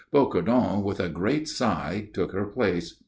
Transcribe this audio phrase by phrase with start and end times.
[0.11, 2.95] Bocardon, with a great sigh, took her place.